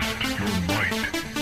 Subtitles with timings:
[0.00, 1.33] Test your might.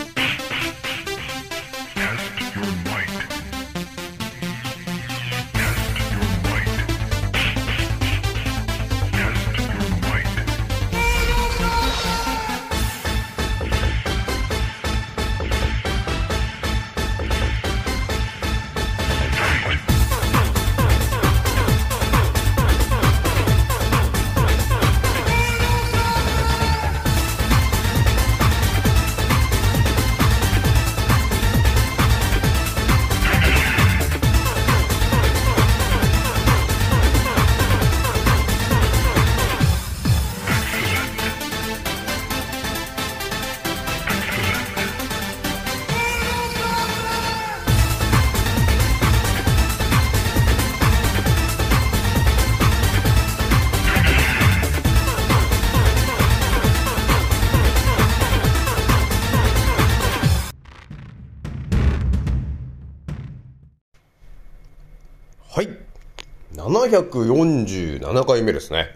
[66.93, 68.95] 747回目ですね。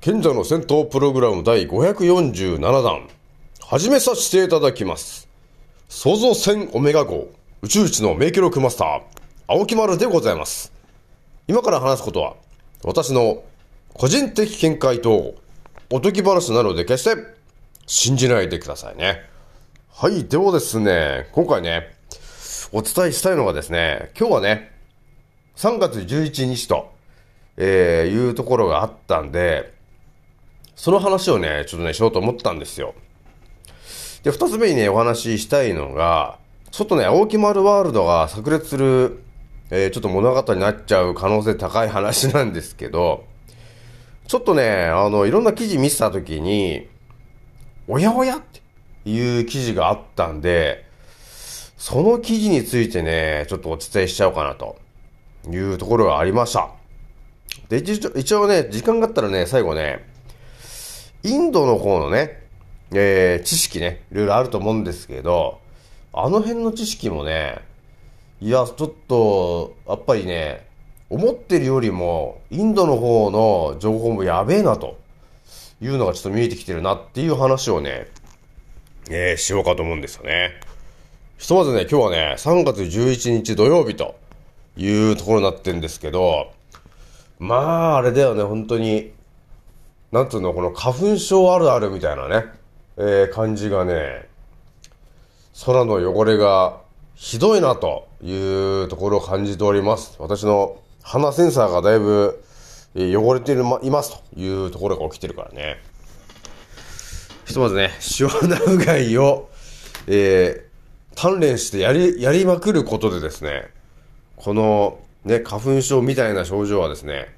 [0.00, 3.08] 賢者の戦闘プログラム第547弾。
[3.60, 5.28] 始めさせていただきます。
[5.88, 7.28] 創造船オメガ号
[7.62, 9.02] 宇宙一の名記録マスター、
[9.46, 10.72] 青木丸でございます。
[11.46, 12.34] 今から話すことは、
[12.82, 13.44] 私の
[13.94, 15.36] 個人的見解と
[15.90, 17.22] おとぎ話なので決して
[17.86, 19.20] 信じないでくださいね。
[19.92, 20.24] はい。
[20.24, 21.94] ではですね、今回ね、
[22.72, 24.72] お伝えしたいのがですね、今日はね、
[25.54, 26.91] 3月11日と、
[27.56, 29.72] えーいうところがあったんで、
[30.74, 32.94] その話をね、ちょっとね、しようと思ったんですよ。
[34.22, 36.38] で、二つ目にね、お話ししたいのが、
[36.70, 39.22] ちょっとね、青木丸ワールドが炸裂する、
[39.70, 43.24] えーちょっと物語になっちゃう可能性高い話なんですけど、
[44.26, 46.88] ちょっとね、あの、いろんな記事見てたときに、
[47.88, 48.60] おやおやって
[49.10, 50.86] いう記事があったんで、
[51.76, 54.82] その記事についてね、ちょっとお伝えしちゃおうかなと。
[55.50, 56.70] いうところがありました。
[57.68, 60.06] で、一応ね、時間があったらね、最後ね、
[61.22, 62.42] インドの方のね、
[62.92, 65.60] えー、知識ね、いろいろあると思うんですけど、
[66.12, 67.60] あの辺の知識もね、
[68.40, 70.66] いや、ちょっと、やっぱりね、
[71.08, 74.98] 思ってるよりも、インドの方の情報もやべえなと
[75.80, 78.08] いうのがちょっと見えてきてるなっていう話をね、
[79.10, 80.60] えー、しようかと思うんですよね。
[81.38, 84.16] ひとまずね、今日はね、3月11日土曜日と、
[84.76, 86.52] いうところになってるんですけど、
[87.38, 89.12] まあ、あれだよね、本当に、
[90.10, 92.46] なんつうの、この花粉症あるあるみたいなね、
[92.96, 94.28] えー感じがね、
[95.64, 96.80] 空の汚れが
[97.14, 100.16] ひどいなというところを感じております。
[100.18, 102.42] 私の鼻センサーがだいぶ
[102.94, 105.82] 汚れてるまいますというところが起きてるからね。
[107.44, 109.50] ひとまずね、塩穴うがいを、
[110.06, 113.70] えー、鍛錬してやり、やりまくることでですね、
[114.36, 117.34] このね、花粉症みたいな症状はですね、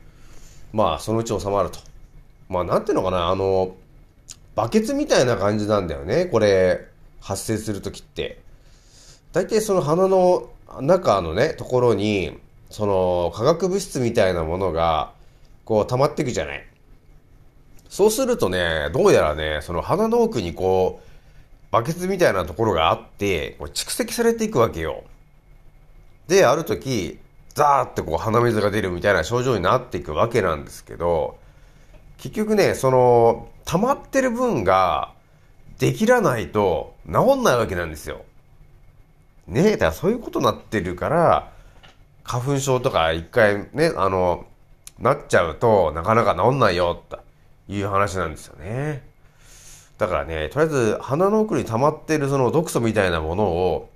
[0.72, 1.78] まあ、そのうち収まると。
[2.48, 3.76] まあ、なんていうのかな、あの、
[4.54, 6.88] バケツみたいな感じなんだよね、これ、
[7.20, 8.40] 発生するときって。
[9.32, 10.50] 大体その鼻の
[10.80, 12.38] 中のね、ところに、
[12.70, 15.12] その化学物質みたいなものが、
[15.64, 16.66] こう溜まっていくじゃない。
[17.88, 21.08] そうするとね、どうやらね、その鼻の奥にこう、
[21.70, 25.04] バケツみたいなところがあって、こう蓄積されていくわけよ。
[26.28, 27.18] で、ある時、
[27.54, 31.38] ザーってこう鼻水が出るみたいな症状になっていくわけなんですけど、
[32.18, 35.12] 結局ね、その、溜まってる分が、
[35.78, 38.24] できらないと治んないわけなんですよ。
[39.46, 41.52] ねえ、だからそういうことになってるから、
[42.22, 44.46] 花粉症とか一回ね、あの、
[44.98, 47.18] なっちゃうとなかなか治んないよ、と
[47.68, 49.02] いう話なんですよね。
[49.98, 53.90] だからね、とりあえず鼻の奥に溜まってるその毒素みたいなものを、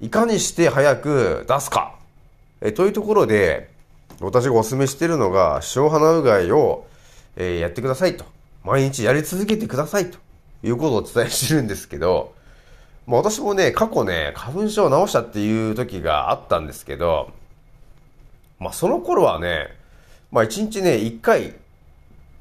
[0.00, 1.97] いかにして早く出すか。
[2.60, 3.70] えというところで、
[4.20, 6.86] 私がお勧めしているのが、塩鼻うがいを、
[7.36, 8.24] えーやってくださいと。
[8.64, 10.18] 毎日やり続けてくださいと
[10.62, 12.34] いうことをお伝えしてるんですけど、
[13.06, 17.30] まあ私もね、過去ね、花粉症を治したっていう時があったんですけど、
[18.58, 19.68] まあその頃はね、
[20.32, 21.54] まあ1日ね、1回、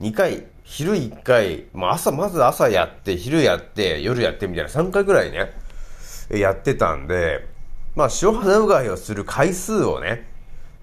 [0.02, 5.54] 2回、昼1回、まあ朝、まず朝やって、昼やって、夜やってみたいな3回ぐらいね、
[6.30, 7.48] やってたんで、
[7.98, 10.28] まあ塩鼻うがいをする回数をね、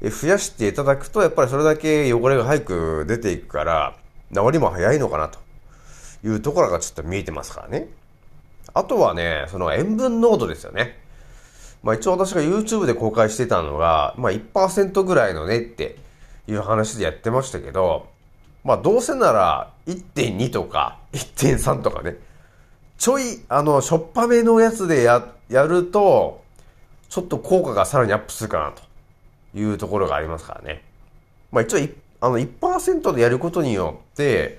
[0.02, 3.96] 増やしていただくと、やっぱりそれだけ汚れが早く出ていくから、
[4.34, 5.38] 治りも早いのかなと
[6.24, 7.86] いうところがちょっと見えてますからね。
[8.74, 10.98] あとはね、その塩分濃度ですよね。
[11.84, 15.96] まあ一応私が YouTube で公開してたのが、まあ1%ぐらいのねって
[16.48, 18.08] いう話でやってましたけど、
[18.64, 22.16] まあどうせなら1.2とか1.3とかね、
[22.98, 26.42] ちょい、あの、しょっぱめのやつでや、やると、
[27.08, 28.82] ちょっと効果がさらにアップするかなと
[29.58, 30.82] いうところがありますからね。
[31.52, 31.88] まあ一応、
[32.20, 34.58] あの、1%でやることによって、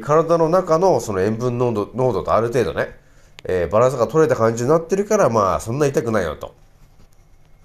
[0.00, 2.96] 体の中のその塩分濃度、濃度とある程度ね、
[3.44, 6.54] えーバランスが取れた感じになってるから、まあそんな痛くないよと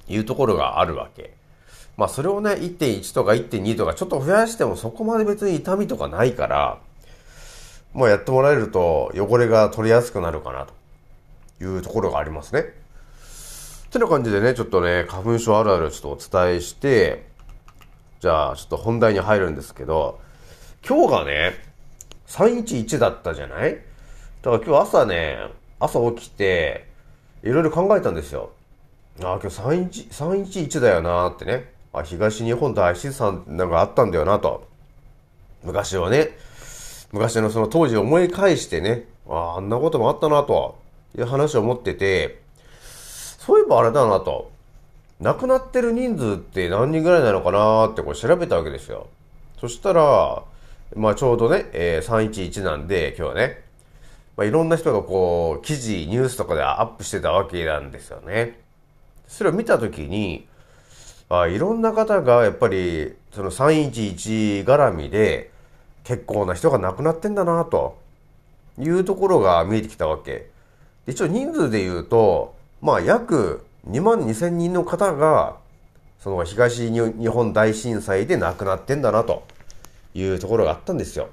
[0.07, 1.33] いうところがあるわけ。
[1.97, 6.79] まあそれをね、1.1とか1.2とかちょっと増やしてもそこまで別に痛みとかないから、
[7.93, 12.84] まあやってもらえると汚れが取りやすくなるかなというところがありますね。
[13.95, 17.25] てな感じでね、ちょっとね、花粉症あるあるちょっとお伝えして、
[18.19, 20.19] じゃあちょっと本題に入るんですけど、
[20.85, 21.53] 今日がね、
[22.27, 23.75] 311だったじゃない？
[24.41, 25.37] だから今日朝ね、
[25.79, 26.87] 朝起きて、
[27.43, 28.51] いろいろ考えたんですよ。
[29.23, 31.71] ああ、今日311 311だよなーってね。
[31.93, 34.67] あ、東日本大震災なんかあったんだよなと。
[35.63, 36.37] 昔はね、
[37.13, 40.77] 昔のその当時思い返してね、ああ、あんなこともあったなと
[41.17, 42.43] いう話を持ってて、
[43.45, 44.51] そういえばあれだなと。
[45.21, 49.07] 亡くなってる人数って何人ぐらいなのかなーってこう調べたわけですよ。
[49.61, 50.43] そしたら、
[50.95, 53.63] まあちょうどね、えー311なんで今日はね、
[54.35, 58.59] まあいろんな人がこう記事、ニュースとかでアップしてたわけなんですよね。
[59.27, 60.47] それを見たときに、
[61.29, 65.51] あいろんな方がやっぱりその311絡みで
[66.03, 67.99] 結構な人が亡くなってんだなと
[68.79, 70.49] いうところが見えてきたわけ。
[71.05, 72.54] 一応人数で言うと、
[72.85, 75.57] まあ約2万2千人の方が
[76.19, 79.43] その東日本大震災で亡くなってんだなと
[80.13, 81.29] いうところがあったんですよ。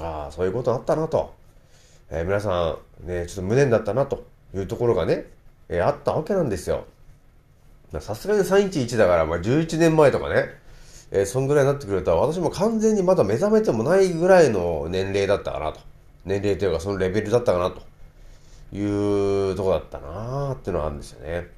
[0.00, 1.32] ああ、そういうことあったなと。
[2.10, 5.26] えー皆さんね、ちょっと無念だったなというところがね、
[5.68, 6.84] えーあったわけなんですよ。
[8.00, 10.48] さすがに311だから、まあ、11年前とかね、
[11.12, 15.78] えーそんぐらいになってくると、私も完全にまだ目覚めてもないぐらいの年齢だったかなと。
[16.24, 17.82] 年齢というか、そのレベルだったかなと
[18.72, 21.48] いうとこだったなーっていうのがあるんですよね。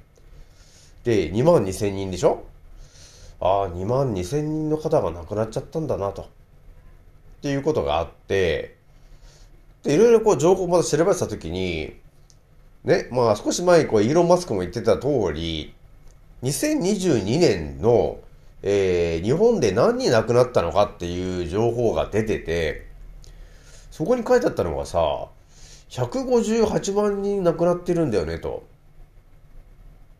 [1.03, 2.43] で、2万2千人でしょ？
[3.39, 6.23] ああ、2万2千人の方が亡くなっちゃったんだなと。
[6.23, 6.25] っ
[7.41, 8.75] ていうことがあって、
[9.83, 11.95] で、いろいろこう情報をまだ調べたときに、
[12.83, 15.73] ね、まあ少し前にこうイーロン・マスクも言ってた通り、
[16.43, 18.19] 2022年の、
[18.61, 22.87] えー日本で何人亡くなったのかっていう情報が出てて、
[23.89, 25.29] そこに書いてあったのがさ、
[25.89, 28.63] 158万人亡くなってるんだよねと。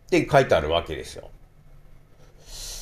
[0.07, 1.29] って書いてあるわけですよ。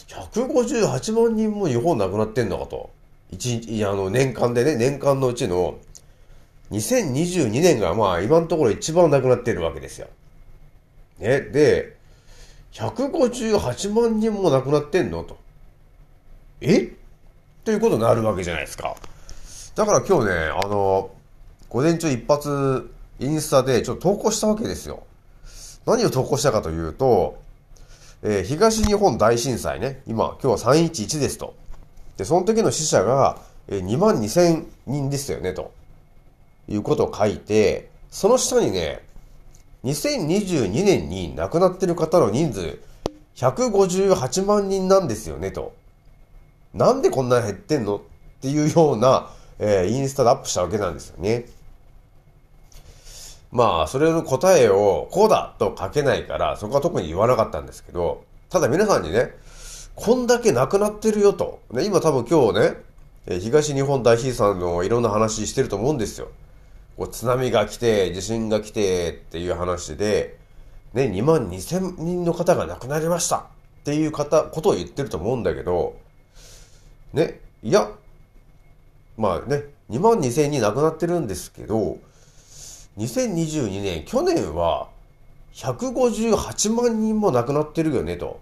[0.08, 2.90] 158万人も日本亡くなってんのかと。
[3.32, 5.78] 一日、あの、年間でね、年間のうちの、
[6.72, 10.08] 2022年がまあ今のところ一番亡くなってるわけですよ。
[11.20, 11.98] ね、で、
[12.74, 15.38] 158万人も亡くなってんのと。
[16.62, 16.94] え？
[17.64, 18.96] ということになるわけじゃないですか。
[19.76, 20.32] だから今日ね、
[20.64, 21.12] あの、
[21.78, 22.90] 午前中一発
[23.20, 25.04] インスタでちょっと投稿したわけですよ。
[25.86, 27.38] 何を投稿したかというと、
[28.24, 31.54] えー東日本大震災ね、今、今日は311ですと。
[32.18, 33.38] で、その時の死者が、
[33.68, 35.72] えー2万2千人ですよね、と
[36.68, 39.06] いうことを書いて、その下にね、
[39.84, 42.80] 2022年に亡くなってる方の人数、
[43.36, 45.76] 158万人なんですよね、と。
[46.74, 47.98] なんでこんなに減ってんの？
[47.98, 48.00] っ
[48.42, 49.30] ていうような、
[49.60, 51.46] えーインスタでアップしたわけなんですよね。
[53.52, 59.34] まあ、それの答えをこうだと書けないから、そこは特に言わなかったんですけど、ただ皆さんにね、
[59.96, 61.62] こんだけ亡くなってるよと。
[61.72, 66.30] ね、今多分今日ね、東日本大震災のいろんな話してると思うんですよ。
[66.98, 70.38] こう津波が来て、地震が来てっていう話で、
[70.94, 73.44] ね、2万2千人の方が亡くなりましたっ
[73.84, 75.96] ていう方、ことを言ってると思うんだけど、
[77.14, 77.92] ね、いや、
[79.18, 81.98] まあね、2万2千人亡くなってるんですけど、
[82.98, 84.90] 2022年、去年は
[85.54, 88.40] 158万人も亡くなってるよねと。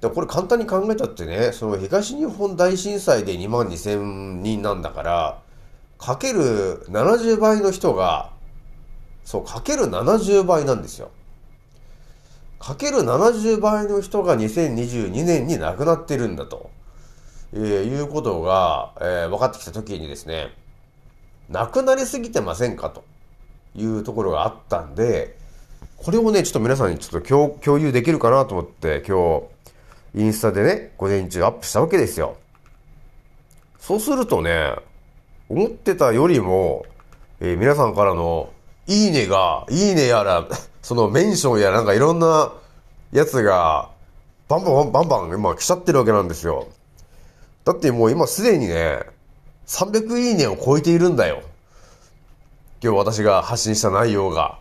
[0.00, 5.42] でこれ簡単に考えたってね、その東日本大震災で2万2千人なんだから、
[5.98, 8.30] かける70倍の人が、
[9.24, 11.10] そう、かける70倍なんですよ。
[12.58, 16.70] かける70倍の人が2022年に亡くなってるんだと、
[17.52, 20.54] えーいうことが、えー分かってきたときにですね、
[21.50, 22.90] 亡くなりすぎてませんか？
[22.90, 23.04] と
[23.74, 25.36] いうところがあったんで、
[25.96, 29.42] これをね、ちょっと皆さんにちょっと共有できるかなと思って、今
[30.14, 32.36] 日、インスタでね、午前中アップしたわけですよ。
[33.78, 34.74] そうするとね、
[35.48, 36.84] 思ってたよりも、
[37.40, 38.50] えー皆さんからの、
[38.86, 40.46] いいねが、いいねやら、
[40.82, 42.52] そのメンションやなんかいろんな
[43.12, 43.90] やつが、
[44.48, 46.68] バンバンバンバン今来ちゃってるわけなんですよ。
[47.64, 49.00] だってもう今すでにね、
[49.66, 51.42] 300いいねを超えているんだよ。
[52.82, 54.58] 今日私が発信した内容が。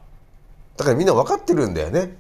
[0.77, 2.17] だからみんな分かってるんだよね。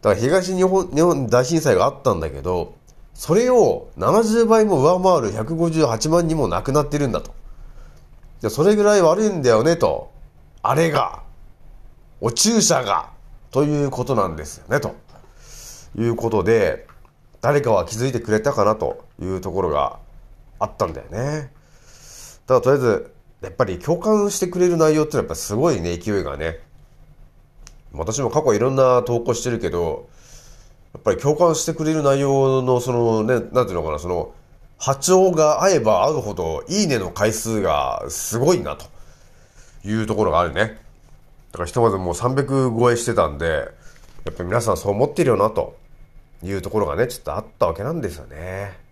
[0.00, 2.74] だから東日本日本大震災があったんだけど、
[3.12, 7.34] それを70倍も上回る158万人も亡くなってるんだと。
[8.40, 10.10] でそれぐらい悪いんだよねと。
[10.62, 11.22] あれが、
[12.22, 13.10] お注射が、
[13.50, 14.94] ということなんですよね、と
[15.98, 16.86] いうことで、
[17.42, 19.98] 誰かは気づいてくれたかなというところが
[20.58, 21.52] あったんだよね。
[22.46, 26.60] だとりあえず、やっぱり共感してくれる内容ってのはやっぱすごいね、勢いがね。
[27.92, 30.08] 私も過去いろんな投稿してるけど、
[30.92, 34.32] やっぱり共感してくれる内容のそのね、なんていうのかな、その、
[34.78, 38.86] 波長が合えば合うほど、いいねの回数がすごいな、と
[39.84, 40.80] いうところがあるね。
[41.52, 43.46] だからひとまずもう300超えしてたんで、
[44.24, 45.76] やっぱり皆さんそう思ってるよな、と
[46.42, 48.83] いうところがね、ちょっとあったわけなんですよね。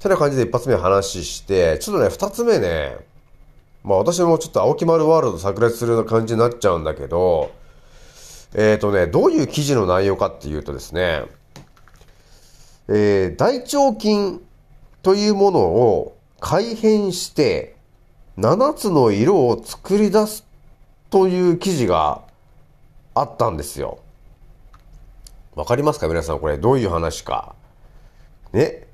[0.00, 2.96] てな感じで一発目話して、ちょっとね、二つ目ね、
[3.84, 7.50] まあ私もちょっと青木丸ワールド炸裂するような感じになっちゃうんだけど、
[8.54, 11.24] えっ、ー、とね、どういう記事の内容かっていうとですね、
[12.88, 14.40] えー、大腸菌
[15.02, 17.76] というものを改変して
[18.38, 20.46] 7つの色を作り出す
[21.10, 22.22] という記事が
[23.14, 23.98] あったんですよ。
[25.54, 26.08] わかりますか？
[26.08, 27.54] 皆さんこれどういう話か。
[28.52, 28.87] ね。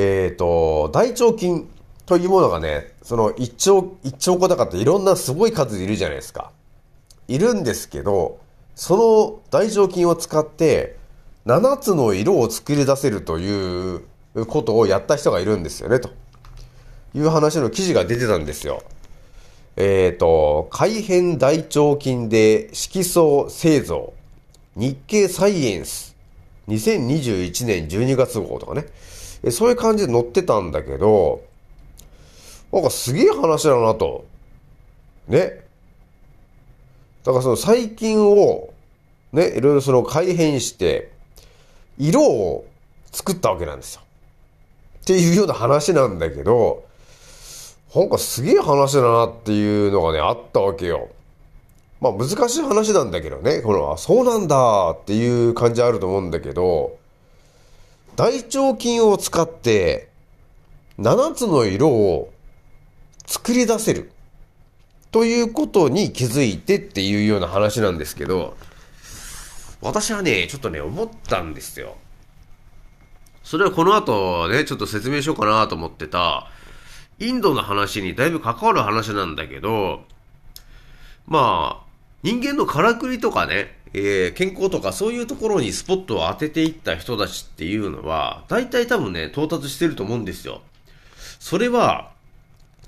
[0.00, 1.68] えっ、ー、と、大腸菌
[2.06, 6.52] というものがね、その一丁、一丁小高っていろんなすごい数いるじゃないですか。
[7.26, 8.38] いるんですけど、
[8.76, 10.96] その大腸菌を使って
[11.46, 14.02] 7つの色を作り出せるという
[14.46, 16.10] ことをやった人がいるんですよね、と
[17.12, 18.84] いう話の記事が出てたんですよ。
[19.74, 24.12] えっ、ー、と、改変大腸菌で色素製造
[24.76, 26.14] 日経サイエンス
[26.68, 28.86] 2021年12月号とかね、
[29.50, 31.42] そういう感じで載ってたんだけど、
[32.72, 34.26] なんかすげえ話だなと。
[35.28, 35.64] ね。
[37.24, 38.72] だからその細菌を、
[39.32, 41.12] ね、いろいろその改変して、
[41.98, 42.66] 色を
[43.12, 44.02] 作ったわけなんですよ。
[45.02, 46.84] っていうような話なんだけど、
[47.94, 51.08] なんかすげえ話だなっていうのがね、あったわけよ。
[52.00, 56.97] まあ難しい話なんだけどね、この、あ、そうなんだっていう感じあると思うんだけど、
[58.18, 60.08] 大腸菌を使って
[60.98, 62.32] 7つの色を
[63.26, 64.10] 作り出せる。
[65.12, 68.56] ということに気づいてっていうような話なんですけど、
[69.80, 71.94] 私はね、ちょっとね、思ったんですよ。
[73.44, 76.50] それはこの後ね、ちょっと説明しようかなと思ってた、
[77.20, 80.02] インドの話にだいぶ関わる話なんだけど、
[81.28, 81.88] まあ、
[82.24, 90.62] 人間のからくりとかね、えー、健康とかそういうところにスポットを当てていった人たちっていうのは、大体多分ね、到達してると思うんですよ。
[91.38, 92.12] それは、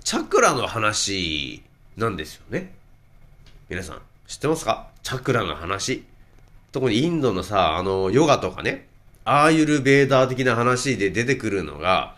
[0.05, 1.63] チャクラの話
[1.97, 2.75] なんですよね。
[3.69, 4.89] 皆さん、知ってますか？
[5.03, 6.05] チャクラの話。
[6.73, 8.87] 特にインドのさ、あの、ヨガとかね、
[9.25, 12.17] アーユルベーダー的な話で出てくるのが、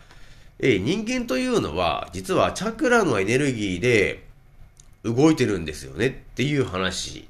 [0.59, 4.25] え人間というのは、実はチャクラのエネルギーで
[5.03, 7.27] 動いてるんですよねっていう話。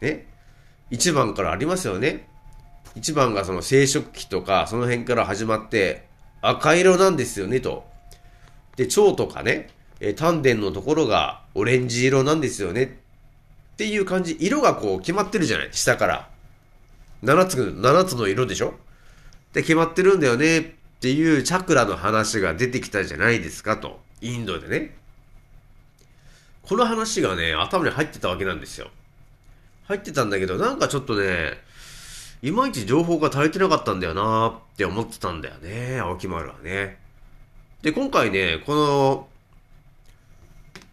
[0.00, 0.26] ね。
[0.90, 2.28] 一番からありますよね。
[2.94, 6.08] 一番がその生殖器とか、その辺から始まって、
[6.42, 7.84] 赤色なんですよねと。
[8.76, 9.68] で、腸とかね、
[10.00, 13.00] えー、丹田のところがオレンジ色なんですよね。
[13.74, 14.36] っていう感じ。
[14.40, 16.28] 色がこう決まってるじゃない下から。
[17.22, 18.74] 7つ、7つの色でしょ
[19.52, 20.58] で、決まってるんだよね。
[20.58, 20.62] っ
[21.00, 24.00] ていうチャクラの話が出てきたじゃないですかと。
[24.20, 24.96] インドでね。
[26.62, 28.90] この話がね、頭に入ってたわけなんですよ。
[29.90, 31.54] 入ってたんだけど、なんかちょっとね、
[32.42, 36.98] いまいち情報が足りてなかったんだよなーって思ってたんだよね、青木丸はね。
[37.82, 39.28] で、今回ね、この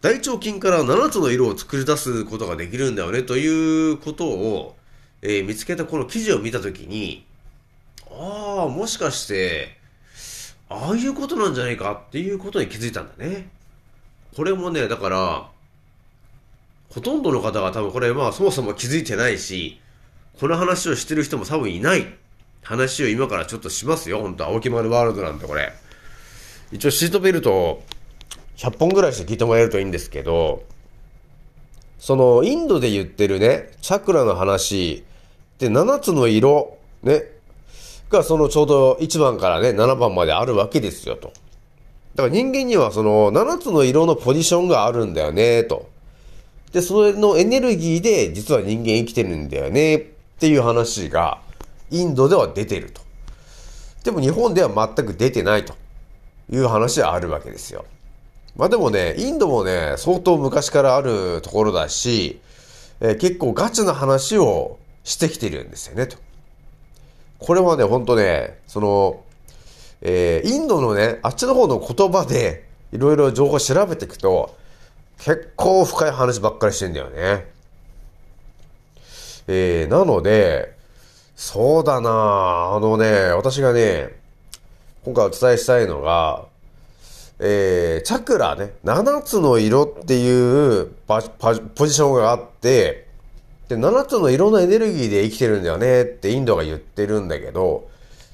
[0.00, 4.76] 大腸菌から7つの色を作り出すことができるんだよねということを、
[5.22, 7.24] えー、見つけたこの記事を見たときに、
[8.10, 9.78] ああ、もしかして、
[10.68, 13.48] ああいうことなんじゃないかっていうことに気づいたんだね。
[14.36, 15.48] これもね、だから、
[16.90, 19.80] ほとんどの方が多分これまあそもそも気づいてないし、
[20.40, 22.06] この話をしてる人も多分いない
[22.62, 24.20] 話を今からちょっとしますよ。
[24.20, 25.72] 本当青木丸ワールドなんてこれ。
[26.70, 27.82] 一応シートベルト
[28.56, 30.64] 100本ぐらいして聞いてもらえるといいんですけど、
[31.98, 35.04] そのインドで言ってるね、チャクラの話
[35.58, 37.22] で7つの色、ね、
[38.10, 41.32] がそのちょうど1番からね、7番まであるわけですよと。
[42.14, 45.88] だから人間にはその7つの色のポジションがあるんだよね、と。
[46.72, 50.00] で、それのエネルギーで実は人間生きてるんだよね、っ
[50.38, 51.40] ていう話が
[51.90, 53.00] インドでは出てると。
[54.04, 55.74] でも日本では全く出てないと
[56.50, 57.84] いう話はあるわけですよ。
[58.56, 62.40] まあでもね、インドもね、相当昔からあるところだし、
[63.00, 66.16] えー結構ガチな話をしてきてるんですよね、と。
[67.38, 69.20] これはね、ほんとね、その、
[70.02, 74.56] えーインドのね、あっちの方の言葉で、いろいろ情報調べていくと、
[75.18, 77.46] 結構深い話ばっかりしてんだよね。
[79.48, 80.76] えー、なので、
[81.34, 82.10] そうだな
[82.74, 84.10] あのね、私がね、
[85.04, 86.46] 今回お伝えしたいのが、
[87.40, 93.06] えー、チャクラね、7つの色っていうパパポジションがあって、
[93.68, 97.88] で、7つの色のエネルギーで生きてるんだよねってインドが言ってるんだけど、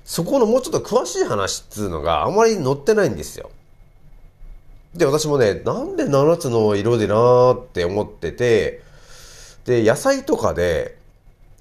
[0.05, 3.51] そこのもうちょっと詳しい話っつうのがあんまり載ってないんですよ。
[4.95, 8.83] で、私もね、なんで7つの色でなーって思ってて、
[9.65, 10.97] で、野菜とかで、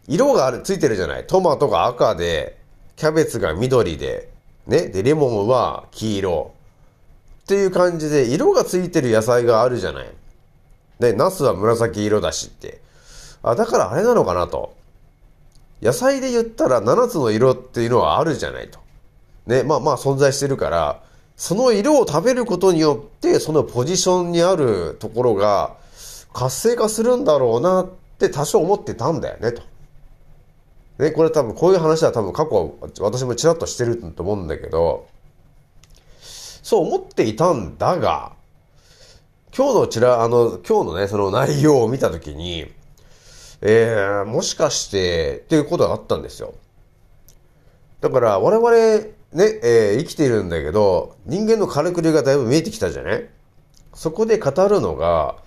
[0.07, 1.25] 色がある、ついてるじゃない。
[1.25, 2.57] トマトが赤で、
[2.95, 4.29] キャベツが緑で、
[4.67, 4.87] ね。
[4.87, 6.53] で、レモンは黄色。
[7.43, 10.07] っていう感じで、色がついてる野菜があるじゃない。
[10.99, 12.81] で、ナスは紫色だしって。
[13.41, 14.75] あ、だからあれなのかなと。
[15.81, 18.79] 野菜で言ったら7つの色っていうのはあるじゃないと。
[19.47, 19.63] ね。
[19.63, 21.03] まあまあ存在してるから、
[21.43, 25.75] その色を食べることによって、そのポジションにあるところが
[26.31, 29.61] 活性化するんだろうなって多少思ってたんだよね、と。
[30.99, 35.05] ね、これ多分こういう話は多分過去私もちらっとしてると思うんだけど、
[36.21, 38.31] そう思っていたんだが、
[39.53, 42.71] 今日のちら、あの、今日のね、その内容を見たときに、
[43.59, 46.53] えー、もしかしてっていうことがあったんですよ。
[47.99, 53.29] だから我々ね、えー生きているんだけど、人間のからくりがだいぶ見えてきたじゃない？
[53.93, 55.37] そこで語るのが、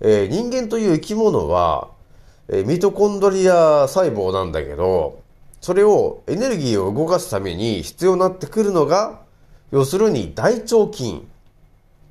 [0.00, 1.90] えー人間という生き物は、
[2.48, 5.22] えーミトコンドリア細胞なんだけど、
[5.60, 9.22] それをエネルギーを動かすために必要になってくるのが、
[9.70, 11.28] 要するに大腸菌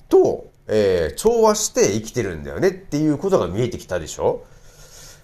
[0.09, 4.43] と、えー調和して生きてるんだよねっていうことが見えてきたでしょ？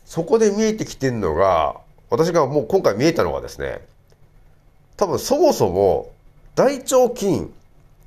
[0.06, 3.86] そこで見えてきてるのが、私がもう今回見えたのがですね、
[4.98, 6.12] 多分そもそも
[6.56, 7.54] 大腸菌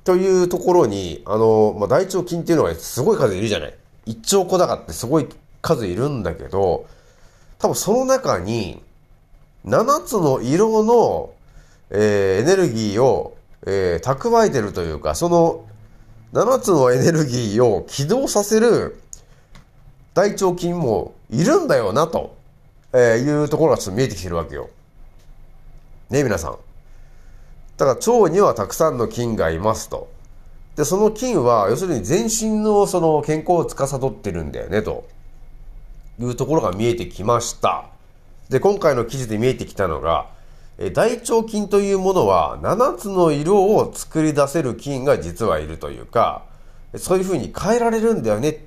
[0.03, 3.73] というところに、あの、まあ、大腸菌っていうのがすごい数いるじゃない。
[4.05, 5.27] 一兆個だかってすごい
[5.61, 6.85] 数いるんだけど、
[7.59, 8.81] 多分その中に
[9.65, 11.33] 7つの色の、
[11.91, 15.65] えーエネルギーを、えー蓄えてるというか、その
[16.33, 18.99] 7つのエネルギーを起動させる
[20.13, 22.35] 大腸菌もいるんだよな、と、
[22.91, 24.69] えーいうところがちょっと見えてきてるわけよ。
[26.09, 26.57] ね、皆さん。
[27.81, 30.07] だから腸にはたくさんの菌がいますと。
[30.75, 35.07] で、その菌は、要するに全身のその健康を司ってるんだよね、と
[36.19, 37.85] いうところが見えてきました。
[38.49, 40.27] で、今回の記事で見えてきたのが、
[40.77, 46.43] え大腸菌というものは7つの色を作り出せる菌が実はいるというか、
[46.97, 48.59] そういうふうに変えられるんだよねっ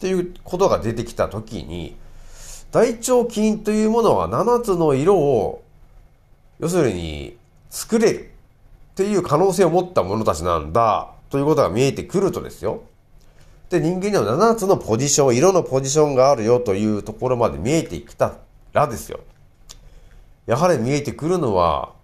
[0.00, 1.94] ていうことが出てきたときに、
[2.72, 5.62] 大腸菌というものは7つの色を、
[6.58, 7.36] 要するに
[7.74, 8.30] 作れる
[8.92, 12.84] っていう可能性を持った者たちなんだということが見えてくるとですよ。
[13.68, 18.36] で、人間には7つのポジション、色のポジションがあるよというところまで見えてきた
[18.72, 19.18] らですよ。
[20.46, 21.94] やはり見えてくるのは、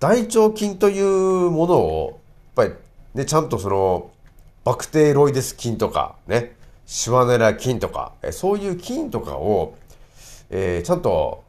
[0.00, 2.20] 大腸菌というものを、
[2.56, 2.74] やっぱり
[3.14, 4.10] ね、ちゃんとその、
[4.64, 9.76] バクテロイデス菌とか、ね、シワネラ菌とか、そういう菌とかを、
[10.50, 11.44] えーちゃんと、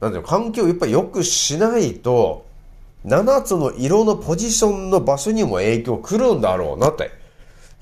[0.00, 2.46] なんていう、環境をやっぱり良くしないと、
[3.08, 7.10] 7つの色のポジションの場所にも影響くるんだろうなって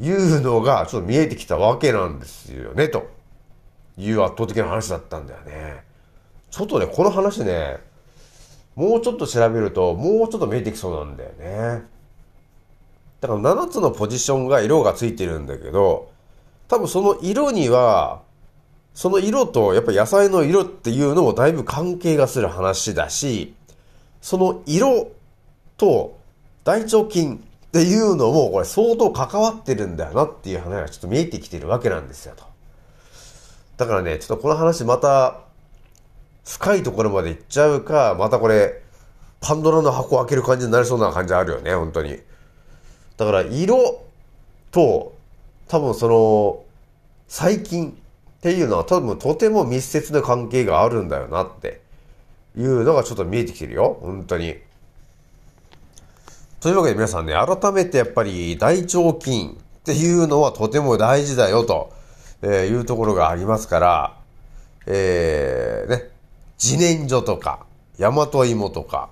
[0.01, 3.09] いうのがちょっと見えてきたわけなんですよね、と
[3.99, 5.85] いう圧倒的な話だったんだよね。
[6.51, 7.79] ちょっとね、この話ね、
[8.77, 11.85] もうちょっと調べると、もうちょっと見えてきそうなんだよね。
[13.21, 16.11] だから7つのポジションが色がついてるんだけど、
[16.69, 18.23] 多分その色には、
[18.95, 23.55] その色とやっぱ野菜の色っていうのもだいぶ関係がする話だし、
[24.21, 25.13] その色
[25.77, 26.19] と
[26.65, 32.45] 大腸菌っていうのもこれ相当関わってるんだよなっていう話がちょっと見えてきてるわけなんですよと。
[33.77, 35.41] だからね、ちょっとこの話また
[36.45, 38.83] 深いところまで行っちゃうか、またこれ
[39.41, 42.19] パンドラの箱を開ける感じになりそうな感じあるよね、本当に。
[43.17, 44.03] だから色
[44.71, 45.15] と
[45.69, 46.65] 多分その
[47.29, 47.95] 細菌っ
[48.41, 51.81] ていうのは多分とても密接な関係があるんだよなって
[52.57, 53.99] いうのがちょっと見えてきてるよ。
[54.01, 54.57] 本当に。
[56.67, 61.93] というわけで皆さんね、改めてやっぱり大腸菌っていうのはとても大事だよと
[62.43, 64.17] えいうところがありますから、
[64.85, 66.11] えー、ね、
[66.61, 67.65] 自然薯とか、
[68.01, 69.11] 大和芋とか、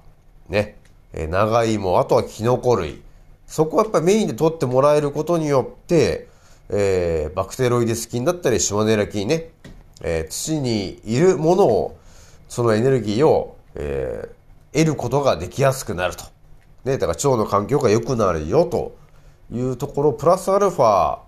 [0.49, 0.75] ね、
[1.13, 3.01] えー長芋、あとはキノコ類、
[3.47, 6.27] そこはやっぱりメインで取ってもらえることによって、
[6.71, 9.51] えーバクテロイデス菌だったりシマネラ菌ね、
[10.03, 11.97] えー土にいるものを、
[12.49, 14.35] そのエネルギーを、えー
[14.77, 16.34] 得ることができやすくなると。
[16.85, 18.97] ね、だから腸の環境が良くなるよと
[19.51, 21.19] いうところ、プラスアルファ、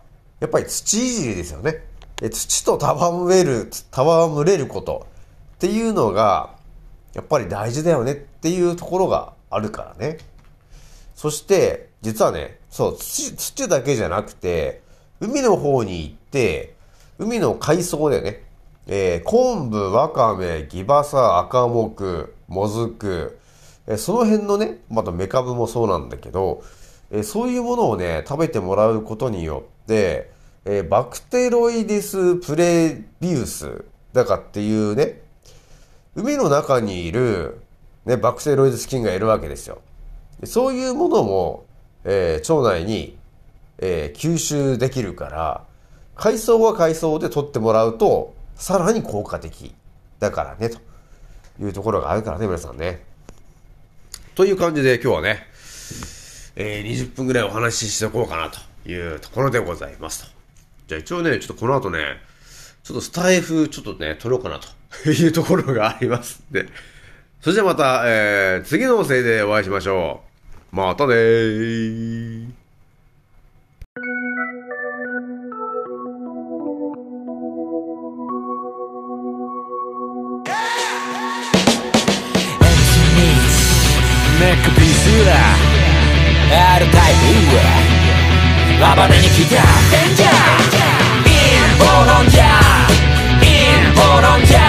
[0.41, 1.83] やっぱり土いじりですよね。
[2.23, 5.07] え土と戯れる、戯れること
[5.57, 6.57] っていうのが、
[7.15, 10.19] やっぱり大事だよねっていうところがあるからね。
[11.15, 14.83] そして、実はね、そう、土、土だけじゃなくて、
[15.21, 16.75] 海の方に行って、
[17.19, 18.43] 海の海藻でね、
[18.87, 23.39] えー昆布、わかめ、ギバサ、赤目、もずく、
[23.87, 26.63] えその辺のね、またメカブもそうなんだけど、
[27.11, 30.31] えそういうものをね、食べてもらうことによって、
[30.65, 35.23] えバクテロイデスプレビウスだかっていうね、
[36.17, 37.61] 海の中にいる、
[38.05, 39.79] ね、バクテロイデス菌がいるわけですよ。
[40.45, 41.67] そういうものも、
[42.05, 43.17] えー腸内に、
[43.79, 45.65] えー吸収できるから、
[46.17, 49.75] 海藻は海藻で取ってもらうと、さらに効果的
[50.19, 50.79] だからね、と
[51.63, 53.06] いうところがあるからね、皆さんね。
[54.37, 55.47] という感じで今日はね、
[56.57, 60.31] えー20分ぐらいお話ししておこうかなというところでございますと。
[60.89, 62.19] じゃあ一応ね、ちょっとこの後ね、
[62.85, 66.69] ちょっとスタイフちょっとね、撮ろうかなというところがありますんで。
[67.41, 70.21] それじゃあまた、えー、次の音声でお会いしましょ
[70.71, 70.77] う。
[70.77, 72.66] またねー。
[84.39, 85.33] ネックピースだ
[86.77, 87.15] R タイ
[87.49, 87.57] プ
[88.79, 90.31] 暴れに来たデンジャー
[91.25, 91.33] イ
[91.65, 93.49] ンボロンジャーイ
[93.91, 94.66] ンボロンジャー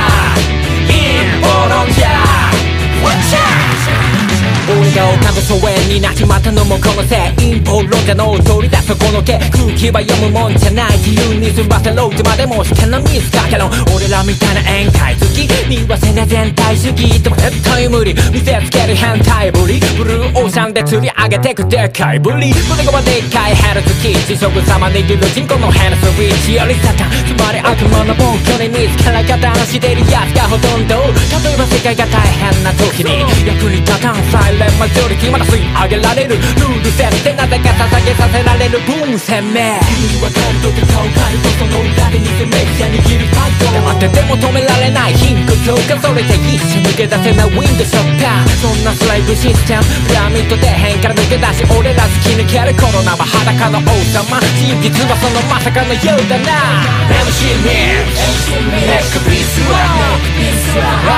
[4.96, 30.96] が丘の疎遠になっちまったのもこのせい陰謀論者の取り出すこの毛空気は読むもんじゃない自由に済ませろいつまでも試験のミスかけろ俺らみたいな宴会好きにはせな全体主義でも絶対無理見せつける変態ぶりブルーオーシャンで釣り上げてくでかいぶり胸がでっかいヘルツキー地食様握る人口のヘルスウィッチよりサタンつまり悪魔の暴挙に見つから方のしてるやつがほとんど
[31.44, 39.58] 例えば世界が大変な時に役に立たんサイレンマジョリティまだ吸い上げられるルール設定なぜか捧げさせられる分鮮明
[39.90, 56.86] 君は感動で顔変えるとその裏で偽メディア握るファイト黙ってても止められない貧困強化それで一緒抜け出せないウィンドショッターそんなスライブシステムピラミッド底辺から抜け出し俺ら突き抜けるコロナは裸の王様真実はそのまさかのようだな
[57.26, 59.82] MC ミックスネックピースは